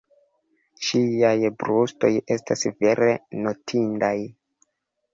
Ŝiaj 0.87 1.35
brustoj 1.59 2.11
estas 2.39 2.67
vere 2.83 3.13
notindaj. 3.47 4.17